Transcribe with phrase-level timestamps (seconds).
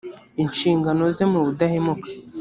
[0.43, 2.07] inshingano ze mu budahemuka